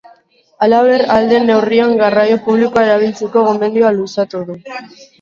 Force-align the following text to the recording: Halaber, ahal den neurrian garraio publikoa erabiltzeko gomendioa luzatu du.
Halaber, 0.65 1.03
ahal 1.11 1.29
den 1.33 1.45
neurrian 1.51 1.95
garraio 2.01 2.41
publikoa 2.49 2.89
erabiltzeko 2.91 3.47
gomendioa 3.53 3.97
luzatu 4.03 4.47
du. 4.53 4.63